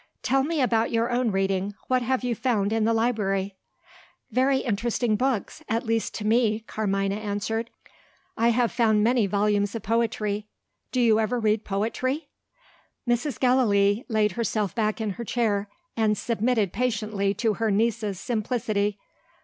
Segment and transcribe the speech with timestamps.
[0.23, 1.75] Tell me about your own reading.
[1.87, 3.53] What have you found in the library?"
[4.31, 7.69] "Very interesting books at least to me," Carmina answered.
[8.35, 10.47] "I have found many volumes of poetry.
[10.91, 12.29] Do you ever read poetry?"
[13.07, 13.39] Mrs.
[13.39, 18.97] Gallilee laid herself back in her chair, and submitted patiently to her niece's simplicity.